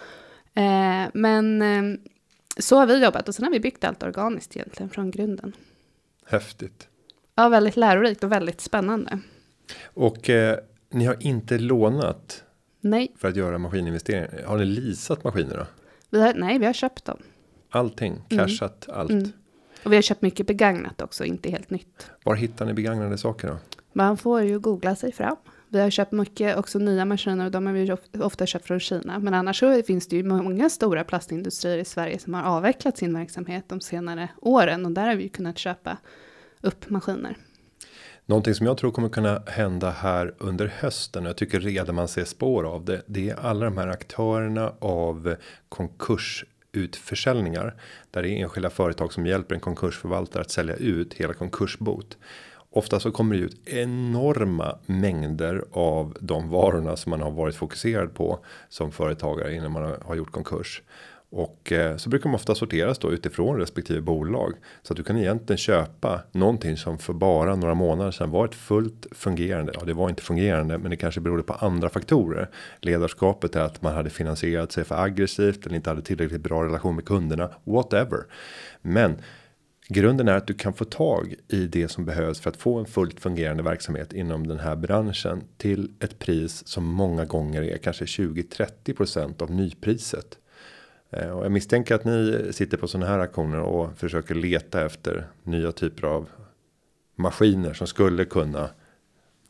[0.54, 2.00] Eh, men eh,
[2.62, 5.56] så har vi jobbat och sen har vi byggt allt organiskt egentligen från grunden.
[6.26, 6.88] Häftigt.
[7.36, 9.20] Ja, väldigt lärorikt och väldigt spännande.
[9.84, 10.58] Och eh,
[10.90, 12.44] ni har inte lånat
[12.82, 14.44] Nej, för att göra maskininvesteringar.
[14.46, 15.66] Har ni leasat maskiner då?
[16.10, 17.18] vi har, nej, vi har köpt dem.
[17.70, 19.12] Allting, cashat allt.
[19.12, 19.32] Mm.
[19.84, 22.12] Och vi har köpt mycket begagnat också, inte helt nytt.
[22.24, 23.58] Var hittar ni begagnade saker då?
[23.94, 25.36] Man får ju googla sig fram.
[25.74, 28.80] Vi har köpt mycket också nya maskiner och de har vi ju ofta köpt från
[28.80, 29.20] Kina.
[29.20, 33.14] Men annars så finns det ju många stora plastindustrier i Sverige som har avvecklat sin
[33.14, 35.98] verksamhet de senare åren och där har vi ju kunnat köpa
[36.62, 37.38] upp maskiner.
[38.26, 41.24] Någonting som jag tror kommer kunna hända här under hösten.
[41.24, 43.02] och Jag tycker redan man ser spår av det.
[43.06, 45.36] Det är alla de här aktörerna av
[45.70, 47.76] konkurs utförsäljningar
[48.12, 52.18] Där det är enskilda företag som hjälper en konkursförvaltare att sälja ut hela konkursbot.
[52.74, 58.14] Ofta så kommer det ut enorma mängder av de varorna som man har varit fokuserad
[58.14, 60.82] på som företagare innan man har- gjort konkurs.
[61.34, 64.54] Och eh, så brukar de ofta sorteras då utifrån respektive bolag.
[64.84, 68.56] Så att du kan egentligen köpa någonting som för bara några månader sedan var ett
[68.56, 69.72] fullt fungerande.
[69.76, 72.50] Ja, det var inte fungerande, men det kanske berodde på andra faktorer.
[72.80, 76.96] Ledarskapet är att man hade finansierat sig för aggressivt eller inte hade tillräckligt bra relation
[76.96, 77.50] med kunderna.
[77.64, 78.20] Whatever.
[78.82, 79.16] Men
[79.94, 82.86] Grunden är att du kan få tag i det som behövs för att få en
[82.86, 88.06] fullt fungerande verksamhet inom den här branschen till ett pris som många gånger är kanske
[88.06, 90.38] 20-30% av nypriset.
[91.10, 95.28] Eh, och jag misstänker att ni sitter på sådana här aktioner och försöker leta efter
[95.44, 96.30] nya typer av
[97.16, 98.70] maskiner som skulle kunna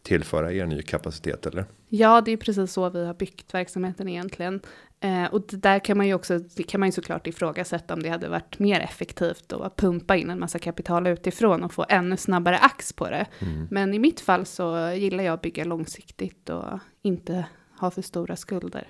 [0.04, 1.66] tillföra er ny kapacitet eller?
[1.90, 4.62] Ja, det är precis så vi har byggt verksamheten egentligen.
[5.00, 8.04] Eh, och det där kan man ju också, det kan man ju såklart ifrågasätta om
[8.04, 12.18] det hade varit mer effektivt att pumpa in en massa kapital utifrån och få ännu
[12.18, 13.26] snabbare ax på det.
[13.70, 17.46] Men i mitt fall så gillar jag att bygga långsiktigt och inte
[17.80, 18.88] ha för stora skulder.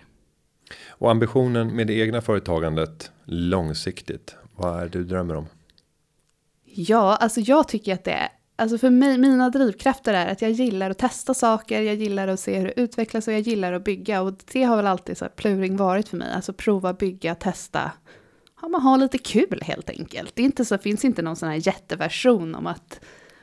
[0.90, 4.36] Och ambitionen med det egna företagandet långsiktigt.
[4.56, 5.48] Vad är det du drömmer om?
[6.64, 8.30] Ja, alltså jag tycker att det är,
[8.62, 12.40] alltså för mig, mina drivkrafter är att jag gillar att testa saker, jag gillar att
[12.40, 14.22] se hur det utvecklas och jag gillar att bygga.
[14.22, 17.92] Och det har väl alltid så här pluring varit för mig, alltså prova, bygga, testa.
[18.62, 20.36] Ja, man har lite kul helt enkelt.
[20.36, 23.00] Det är inte så, finns inte någon sån här jätteversion om att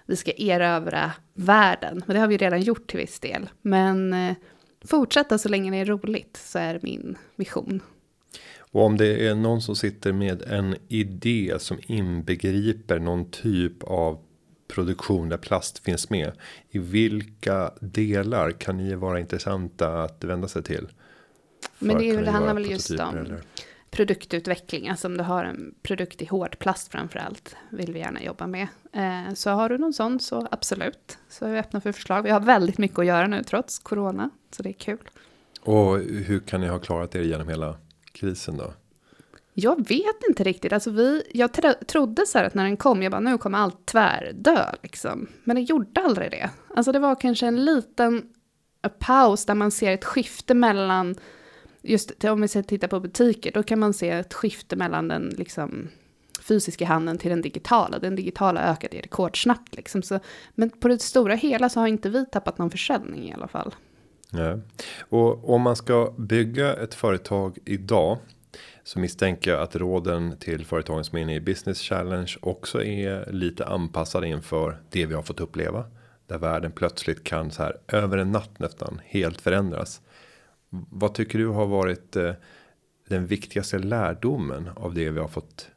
[0.06, 2.02] vi ska erövra världen.
[2.06, 3.50] Men det har vi redan gjort till viss del.
[3.62, 4.34] Men eh,
[4.84, 7.80] fortsätta så länge det är roligt så är min vision.
[8.58, 14.18] Och om det är någon som sitter med en idé som inbegriper någon typ av
[14.68, 16.32] produktion där plast finns med.
[16.70, 20.88] I vilka delar kan ni vara intressanta att vända sig till?
[21.78, 23.40] Men det, är, det handlar väl just om eller-
[23.90, 28.46] produktutveckling, alltså om du har en produkt i hårdplast framför allt, vill vi gärna jobba
[28.46, 28.68] med.
[28.92, 32.22] Eh, så har du någon sån så absolut, så är vi öppna för förslag.
[32.22, 35.08] Vi har väldigt mycket att göra nu trots corona, så det är kul.
[35.60, 37.76] Och hur kan ni ha klarat er genom hela
[38.12, 38.72] krisen då?
[39.60, 43.02] Jag vet inte riktigt, alltså vi, jag tro- trodde så här att när den kom,
[43.02, 45.26] jag bara nu kommer allt tvärdö liksom.
[45.44, 46.50] Men det gjorde aldrig det.
[46.74, 48.22] Alltså det var kanske en liten
[48.98, 51.14] paus där man ser ett skifte mellan,
[51.82, 55.88] just om vi tittar på butiker, då kan man se ett skifte mellan den liksom
[56.40, 57.98] fysiska handeln till den digitala.
[57.98, 60.02] Den digitala ökade rekordsnabbt liksom.
[60.02, 60.20] Så,
[60.54, 63.74] men på det stora hela så har inte vi tappat någon försäljning i alla fall.
[64.30, 64.60] Nej.
[65.00, 68.18] Och om man ska bygga ett företag idag.
[68.88, 73.32] Så misstänker jag att råden till företagen som är inne i business challenge också är
[73.32, 75.84] lite anpassade inför det vi har fått uppleva.
[76.26, 80.00] Där världen plötsligt kan så här över en natt nästan helt förändras.
[80.70, 82.32] Vad tycker du har varit eh,
[83.08, 85.68] den viktigaste lärdomen av det vi har fått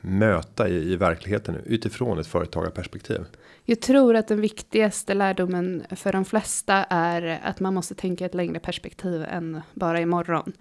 [0.00, 3.20] möta i, i verkligheten nu, utifrån ett företagarperspektiv?
[3.64, 8.34] Jag tror att den viktigaste lärdomen för de flesta är att man måste tänka ett
[8.34, 10.52] längre perspektiv än bara imorgon.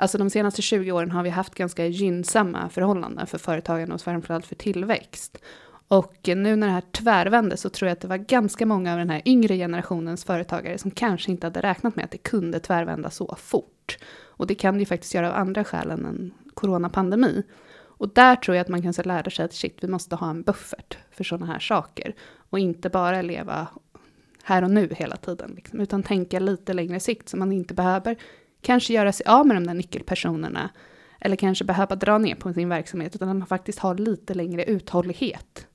[0.00, 4.46] Alltså de senaste 20 åren har vi haft ganska gynnsamma förhållanden för företagen och framförallt
[4.46, 5.38] för tillväxt.
[5.88, 8.98] Och nu när det här tvärvände så tror jag att det var ganska många av
[8.98, 13.10] den här yngre generationens företagare som kanske inte hade räknat med att det kunde tvärvända
[13.10, 13.98] så fort.
[14.24, 17.42] Och det kan det ju faktiskt göra av andra skäl än en coronapandemi.
[17.98, 20.42] Och där tror jag att man kanske lärde sig att shit, vi måste ha en
[20.42, 22.14] buffert för sådana här saker.
[22.50, 23.68] Och inte bara leva
[24.42, 28.16] här och nu hela tiden, liksom, utan tänka lite längre sikt så man inte behöver
[28.60, 30.70] kanske göra sig av med de där nyckelpersonerna
[31.20, 34.64] eller kanske behöva dra ner på sin verksamhet, utan att man faktiskt har lite längre
[34.64, 35.66] uthållighet.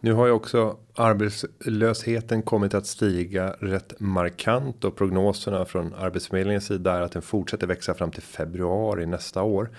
[0.00, 6.94] Nu har ju också arbetslösheten kommit att stiga rätt markant och prognoserna från arbetsförmedlingens sida
[6.94, 9.70] är att den fortsätter växa fram till februari nästa år.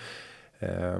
[0.58, 0.98] Eh,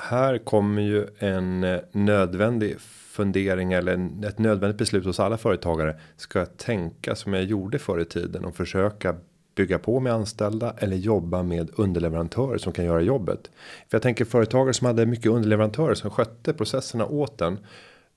[0.00, 6.00] här kommer ju en eh, nödvändig fundering eller ett nödvändigt beslut hos alla företagare.
[6.16, 9.16] Ska jag tänka som jag gjorde förr i tiden och försöka
[9.58, 13.50] bygga på med anställda eller jobba med underleverantörer som kan göra jobbet.
[13.88, 17.58] För jag tänker företagare som hade mycket underleverantörer som skötte processerna åt den.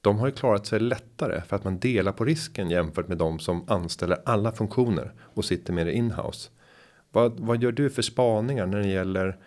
[0.02, 3.40] De har ju klarat sig lättare för att man delar på risken jämfört med de
[3.40, 6.50] som anställer alla funktioner och sitter med det inhouse.
[7.12, 9.38] Vad, vad gör du för spaningar när det gäller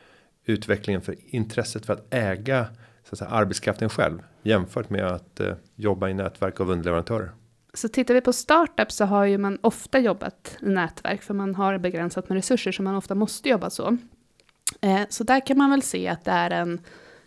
[0.44, 2.66] utvecklingen för intresset för att äga
[3.04, 7.30] så att säga, arbetskraften själv jämfört med att eh, jobba i nätverk av underleverantörer?
[7.74, 11.54] Så tittar vi på startup så har ju man ofta jobbat i nätverk för man
[11.54, 13.96] har begränsat med resurser så man ofta måste jobba så.
[14.80, 16.80] Eh, så där kan man väl se att det är en,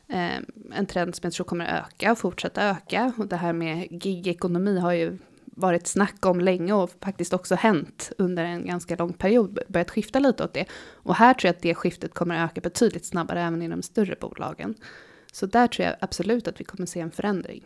[0.07, 0.37] eh,
[0.73, 3.13] en trend som jag tror kommer öka och fortsätta öka.
[3.17, 8.11] Och det här med gigekonomi har ju varit snack om länge och faktiskt också hänt
[8.17, 10.65] under en ganska lång period, börjat skifta lite åt det.
[10.93, 14.15] Och här tror jag att det skiftet kommer öka betydligt snabbare även i de större
[14.21, 14.75] bolagen.
[15.31, 17.63] Så där tror jag absolut att vi kommer se en förändring.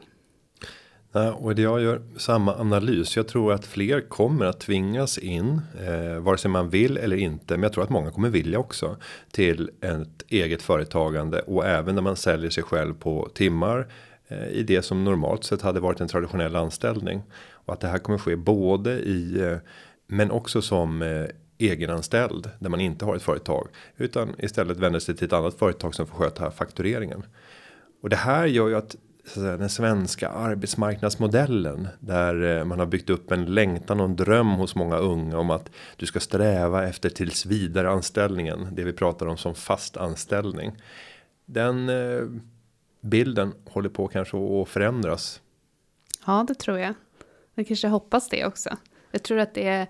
[1.13, 3.15] Ja, och det jag gör samma analys.
[3.15, 7.53] Jag tror att fler kommer att tvingas in, eh, vare sig man vill eller inte.
[7.53, 8.97] Men jag tror att många kommer vilja också
[9.31, 13.87] till ett eget företagande och även när man säljer sig själv på timmar
[14.27, 17.21] eh, i det som normalt sett hade varit en traditionell anställning
[17.51, 19.57] och att det här kommer ske både i eh,
[20.07, 21.25] men också som eh,
[21.57, 25.95] egenanställd där man inte har ett företag utan istället vänder sig till ett annat företag
[25.95, 27.23] som får sköta faktureringen.
[28.01, 28.95] Och det här gör ju att
[29.25, 34.47] säga, den svenska arbetsmarknadsmodellen där eh, man har byggt upp en längtan och en dröm
[34.47, 38.67] hos många unga om att du ska sträva efter tills vidare anställningen.
[38.71, 40.71] Det vi pratar om som fast anställning.
[41.45, 42.27] Den eh,
[43.01, 45.41] bilden håller på kanske att förändras.
[46.25, 46.93] Ja, det tror jag.
[47.55, 48.77] Jag kanske hoppas det också.
[49.11, 49.87] Jag tror att det är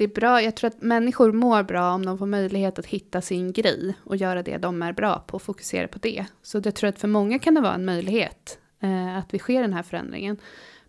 [0.00, 3.20] det är bra, jag tror att människor mår bra om de får möjlighet att hitta
[3.20, 6.26] sin grej och göra det de är bra på och fokusera på det.
[6.42, 9.60] Så jag tror att för många kan det vara en möjlighet eh, att vi sker
[9.60, 10.36] den här förändringen.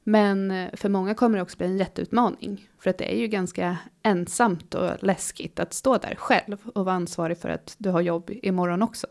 [0.04, 2.68] Men eh, för många kommer det också bli en jätteutmaning.
[2.80, 6.96] För att det är ju ganska ensamt och läskigt att stå där själv och vara
[6.96, 9.08] ansvarig för att du har jobb imorgon också.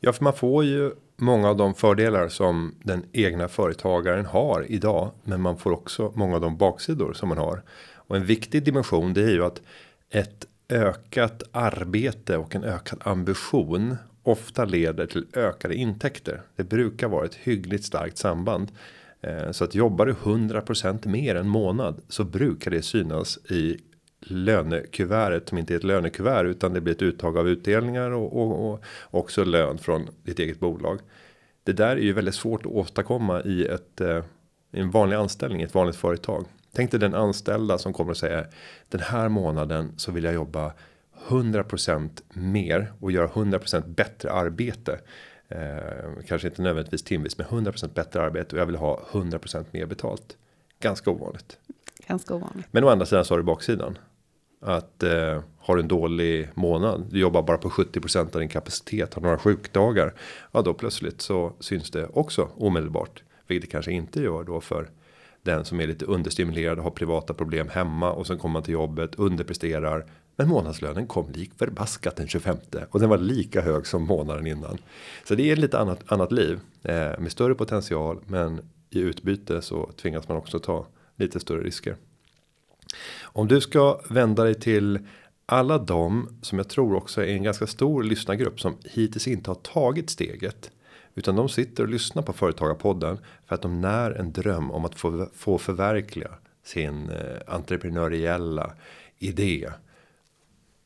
[0.00, 5.10] Ja, för man får ju många av de fördelar som den egna företagaren har idag.
[5.24, 7.62] Men man får också många av de baksidor som man har.
[8.06, 9.62] Och en viktig dimension det är ju att
[10.10, 16.42] ett ökat arbete och en ökad ambition ofta leder till ökade intäkter.
[16.56, 18.72] Det brukar vara ett hyggligt starkt samband.
[19.20, 23.76] Eh, så att jobbar du 100% mer en månad så brukar det synas i
[24.20, 28.70] lönekuvertet som inte är ett lönekuvert utan det blir ett uttag av utdelningar och, och,
[28.70, 30.98] och också lön från ditt eget bolag.
[31.62, 34.24] Det där är ju väldigt svårt att åstadkomma i ett eh,
[34.72, 36.46] i en vanlig anställning i ett vanligt företag.
[36.74, 38.48] Tänk dig den anställda som kommer och säger
[38.88, 40.72] den här månaden så vill jag jobba
[41.28, 45.00] 100% mer och göra 100% bättre arbete.
[45.48, 49.86] Eh, kanske inte nödvändigtvis timvis men 100% bättre arbete och jag vill ha 100% mer
[49.86, 50.36] betalt.
[50.80, 51.58] Ganska ovanligt.
[52.06, 52.66] Ganska ovanligt.
[52.70, 53.98] Men å andra sidan så har du baksidan.
[54.60, 59.14] Att eh, har du en dålig månad, du jobbar bara på 70% av din kapacitet,
[59.14, 60.14] har några sjukdagar.
[60.52, 63.22] Ja då plötsligt så syns det också omedelbart.
[63.46, 64.90] Vilket det kanske inte gör då för
[65.44, 68.74] den som är lite understimulerad och har privata problem hemma och sen kommer man till
[68.74, 70.06] jobbet underpresterar.
[70.36, 72.56] Men månadslönen kom lik förbaskat den 25
[72.90, 74.78] och den var lika hög som månaden innan.
[75.24, 79.90] Så det är lite annat annat liv eh, med större potential, men i utbyte så
[80.02, 81.96] tvingas man också ta lite större risker.
[83.22, 84.98] Om du ska vända dig till
[85.46, 89.54] alla de som jag tror också är en ganska stor lyssnargrupp som hittills inte har
[89.54, 90.70] tagit steget
[91.14, 94.94] utan de sitter och lyssnar på företagarpodden för att de när en dröm om att
[94.94, 96.30] få, få förverkliga
[96.64, 98.72] sin eh, entreprenöriella
[99.18, 99.70] idé.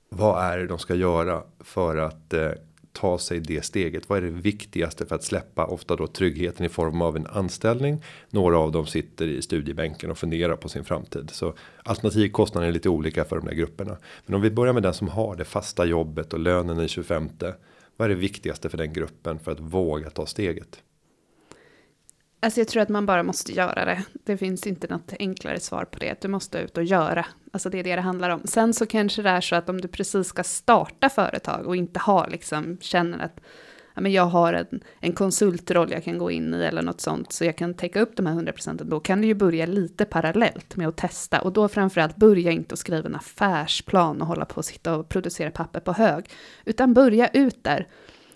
[0.08, 2.50] Vad är det de ska göra för att eh,
[2.92, 4.08] ta sig det steget?
[4.08, 8.04] Vad är det viktigaste för att släppa ofta då tryggheten i form av en anställning?
[8.30, 11.30] Några av dem sitter i studiebänken och funderar på sin framtid.
[11.30, 13.96] Så alternativkostnaden är lite olika för de där grupperna.
[14.26, 17.28] Men om vi börjar med den som har det fasta jobbet och lönen i 25
[17.98, 20.82] vad är det viktigaste för den gruppen för att våga ta steget?
[22.40, 24.04] Alltså jag tror att man bara måste göra det.
[24.24, 26.20] Det finns inte något enklare svar på det.
[26.20, 27.26] Du måste ut och göra.
[27.52, 28.42] Alltså det är det det handlar om.
[28.44, 32.00] Sen så kanske det är så att om du precis ska starta företag och inte
[32.00, 33.40] har liksom känner att
[33.98, 37.32] ja, men jag har en, en konsultroll jag kan gå in i eller något sånt
[37.32, 38.88] så jag kan täcka upp de här 100 procenten.
[38.88, 42.72] Då kan du ju börja lite parallellt med att testa och då framförallt börja inte
[42.72, 46.30] att skriva en affärsplan och hålla på att sitta och producera papper på hög,
[46.64, 47.88] utan börja ut där.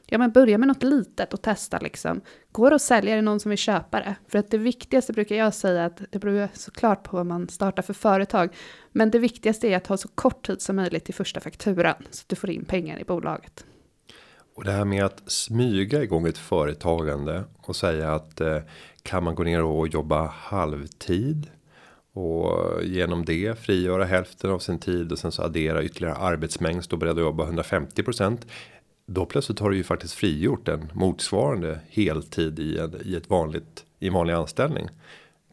[0.06, 2.20] Ja, men börja med något litet och testa liksom.
[2.52, 4.14] Går det att sälja det någon som vill köpa det?
[4.28, 7.82] För att det viktigaste brukar jag säga att det beror såklart på vad man startar
[7.82, 8.54] för företag.
[8.92, 12.22] Men det viktigaste är att ha så kort tid som möjligt till första fakturan så
[12.22, 13.64] att du får in pengar i bolaget.
[14.54, 18.58] Och det här med att smyga igång ett företagande och säga att eh,
[19.02, 21.46] kan man gå ner och jobba halvtid
[22.12, 26.96] och genom det frigöra hälften av sin tid och sen så addera ytterligare arbetsmängd stå
[26.96, 28.38] beredd att jobba 150%
[29.06, 33.84] Då plötsligt har du ju faktiskt frigjort en motsvarande heltid i, en, i ett vanligt
[33.98, 34.88] i vanlig anställning.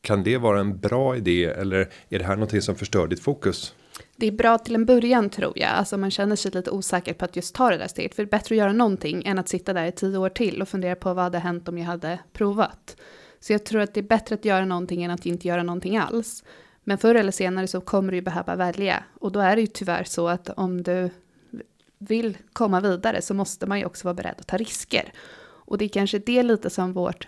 [0.01, 3.75] Kan det vara en bra idé eller är det här någonting som förstör ditt fokus?
[4.19, 7.25] Det är bra till en början tror jag, alltså man känner sig lite osäker på
[7.25, 8.15] att just ta det där steget.
[8.15, 10.61] För det är bättre att göra någonting än att sitta där i tio år till
[10.61, 12.95] och fundera på vad hade hänt om jag hade provat.
[13.39, 15.97] Så jag tror att det är bättre att göra någonting än att inte göra någonting
[15.97, 16.43] alls.
[16.83, 19.03] Men förr eller senare så kommer du ju behöva välja.
[19.19, 21.09] Och då är det ju tyvärr så att om du
[21.97, 25.13] vill komma vidare så måste man ju också vara beredd att ta risker.
[25.41, 27.27] Och det är kanske det lite som vårt,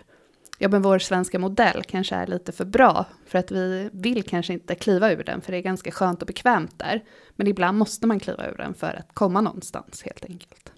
[0.62, 3.06] ja men vår svenska modell kanske är lite för bra.
[3.26, 6.26] För att vi vill kanske inte kliva ur den, för det är ganska skönt och
[6.26, 7.04] bekvämt där.
[7.36, 10.72] Men ibland måste man kliva ur den för att komma någonstans helt enkelt.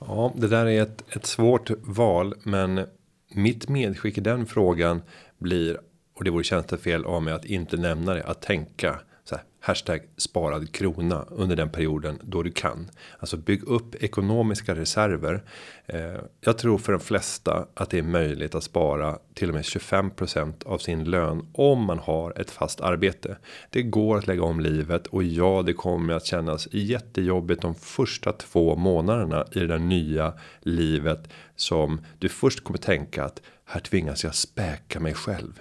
[0.00, 2.86] Ja, det där är ett, ett svårt val, men
[3.34, 5.02] mitt medskick i den frågan
[5.38, 5.80] blir
[6.14, 9.00] och det vore tjänstefel av mig att inte nämna det att tänka
[9.30, 12.90] så här, hashtag sparad krona under den perioden då du kan.
[13.18, 15.42] Alltså bygg upp ekonomiska reserver.
[15.86, 19.62] Eh, jag tror för de flesta att det är möjligt att spara till och med
[19.62, 23.36] 25% av sin lön om man har ett fast arbete.
[23.70, 28.32] Det går att lägga om livet och ja, det kommer att kännas jättejobbigt de första
[28.32, 34.24] två månaderna i det där nya livet som du först kommer tänka att här tvingas
[34.24, 35.60] jag späka mig själv.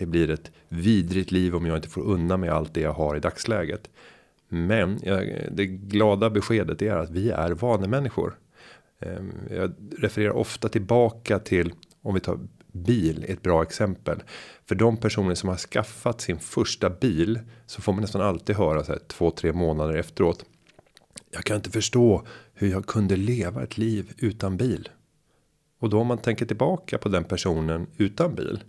[0.00, 3.16] Det blir ett vidrigt liv om jag inte får undan mig allt det jag har
[3.16, 3.90] i dagsläget.
[4.48, 4.98] Men
[5.52, 8.38] det glada beskedet är att vi är vanemänniskor.
[9.00, 11.72] Ehm, jag refererar ofta tillbaka till
[12.02, 12.38] om vi tar
[12.72, 14.22] bil ett bra exempel.
[14.66, 18.84] För de personer som har skaffat sin första bil så får man nästan alltid höra
[18.84, 20.44] så här två, tre månader efteråt.
[21.30, 24.88] Jag kan inte förstå hur jag kunde leva ett liv utan bil.
[25.80, 28.60] Och då om man tänker tillbaka på den personen utan bil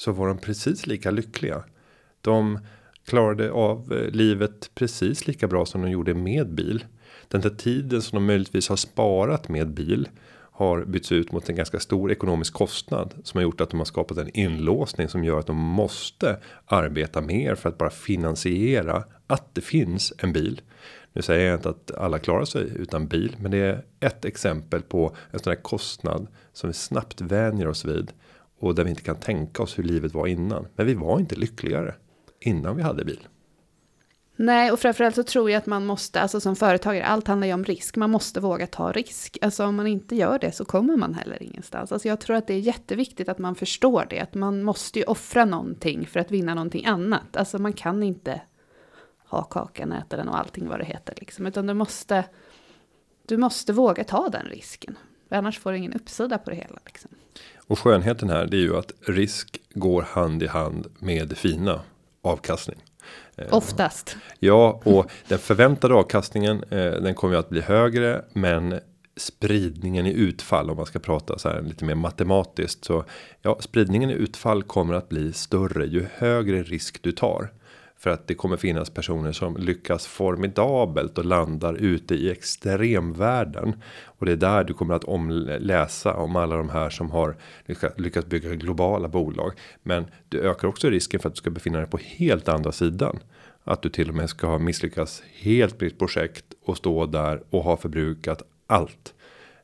[0.00, 1.64] så var de precis lika lyckliga.
[2.20, 2.58] De
[3.04, 6.84] klarade av eh, livet precis lika bra som de gjorde med bil.
[7.28, 10.08] Den där tiden som de möjligtvis har sparat med bil
[10.52, 13.84] har bytts ut mot en ganska stor ekonomisk kostnad som har gjort att de har
[13.84, 16.36] skapat en inlåsning som gör att de måste
[16.66, 20.60] arbeta mer för att bara finansiera att det finns en bil.
[21.12, 24.82] Nu säger jag inte att alla klarar sig utan bil, men det är ett exempel
[24.82, 28.12] på en sån här kostnad som vi snabbt vänjer oss vid
[28.60, 30.66] och där vi inte kan tänka oss hur livet var innan.
[30.76, 31.94] Men vi var inte lyckligare
[32.40, 33.28] innan vi hade bil.
[34.42, 37.54] Nej, och framförallt så tror jag att man måste, alltså som företagare, allt handlar ju
[37.54, 37.96] om risk.
[37.96, 39.38] Man måste våga ta risk.
[39.40, 41.92] Alltså om man inte gör det så kommer man heller ingenstans.
[41.92, 44.20] Alltså jag tror att det är jätteviktigt att man förstår det.
[44.20, 47.36] Att man måste ju offra någonting för att vinna någonting annat.
[47.36, 48.40] Alltså man kan inte
[49.26, 51.46] ha kakan, äta den och allting vad det heter liksom.
[51.46, 52.24] Utan du måste,
[53.26, 54.98] du måste våga ta den risken.
[55.28, 57.10] För annars får du ingen uppsida på det hela liksom.
[57.70, 61.80] Och skönheten här det är ju att risk går hand i hand med fina
[62.22, 62.78] avkastning.
[63.36, 64.16] Eh, Oftast.
[64.38, 68.80] Ja, och den förväntade avkastningen eh, den kommer ju att bli högre, men
[69.16, 73.04] spridningen i utfall om man ska prata så här lite mer matematiskt så
[73.42, 77.50] ja, spridningen i utfall kommer att bli större ju högre risk du tar.
[78.00, 83.82] För att det kommer finnas personer som lyckas formidabelt och landar ute i extremvärlden.
[84.04, 87.36] Och det är där du kommer att omläsa om alla de här som har
[87.96, 89.52] lyckats bygga globala bolag.
[89.82, 93.18] Men du ökar också risken för att du ska befinna dig på helt andra sidan.
[93.64, 97.42] Att du till och med ska ha misslyckats helt med ditt projekt och stå där
[97.50, 99.14] och ha förbrukat allt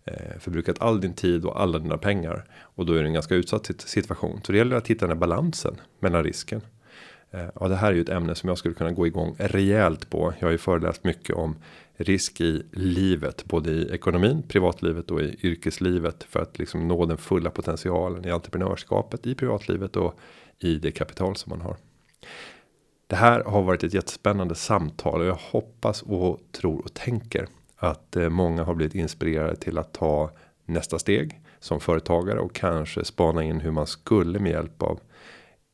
[0.04, 3.34] eh, förbrukat all din tid och alla dina pengar och då är det en ganska
[3.34, 4.40] utsatt situation.
[4.44, 6.60] Så det gäller att hitta den här balansen mellan risken
[7.30, 10.10] Eh, ja, det här är ju ett ämne som jag skulle kunna gå igång rejält
[10.10, 10.34] på.
[10.38, 11.56] Jag har ju föreläst mycket om
[11.96, 17.16] risk i livet, både i ekonomin, privatlivet och i yrkeslivet för att liksom nå den
[17.16, 20.18] fulla potentialen i entreprenörskapet i privatlivet och
[20.58, 21.76] i det kapital som man har.
[23.06, 27.46] Det här har varit ett jättespännande samtal och jag hoppas och tror och tänker
[27.76, 30.30] att eh, många har blivit inspirerade till att ta
[30.64, 35.00] nästa steg som företagare och kanske spana in hur man skulle med hjälp av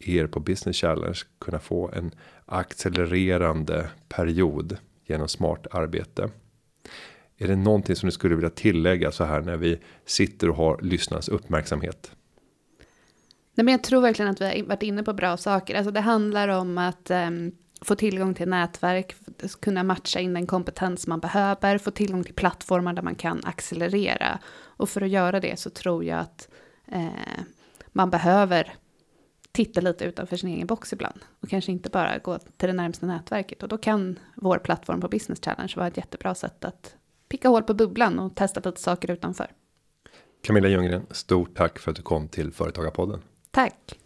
[0.09, 2.11] er på Business Challenge kunna få en
[2.47, 4.77] accelererande period
[5.07, 6.31] genom smart arbete.
[7.39, 10.81] Är det någonting som du skulle vilja tillägga så här när vi sitter och har
[10.83, 12.13] lyssnarnas uppmärksamhet?
[13.55, 15.75] Nej, men jag tror verkligen att vi har varit inne på bra saker.
[15.75, 19.15] Alltså det handlar om att um, få tillgång till nätverk,
[19.61, 24.39] kunna matcha in den kompetens man behöver, få tillgång till plattformar där man kan accelerera.
[24.63, 26.49] Och för att göra det så tror jag att
[26.93, 27.43] eh,
[27.93, 28.75] man behöver
[29.53, 31.21] titta lite utanför sin egen box ibland.
[31.41, 33.63] Och kanske inte bara gå till det närmsta nätverket.
[33.63, 36.95] Och då kan vår plattform på Business Challenge vara ett jättebra sätt att
[37.29, 39.47] picka hål på bubblan och testa lite saker utanför.
[40.43, 43.21] Camilla Ljunggren, stort tack för att du kom till Företagarpodden.
[43.51, 43.99] Tack.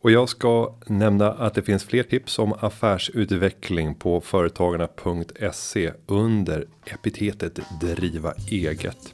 [0.00, 7.60] Och jag ska nämna att det finns fler tips om affärsutveckling på företagarna.se under epitetet
[7.80, 9.12] driva eget.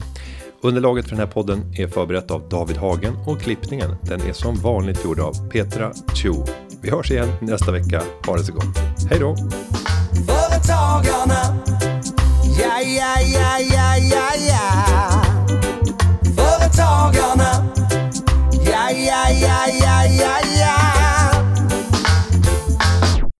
[0.62, 4.54] Underlaget för den här podden är förberett av David Hagen och klippningen den är som
[4.54, 6.32] vanligt gjord av Petra Chu.
[6.82, 8.02] Vi hörs igen nästa vecka.
[8.26, 8.78] Ha det så gott.
[9.10, 9.36] Hej då!
[10.26, 11.56] Företagarna.
[12.58, 15.22] Ja, ja, ja, ja, ja, ja.
[16.36, 17.70] Företagarna.
[18.66, 20.59] Ja, ja, ja, ja, ja, ja.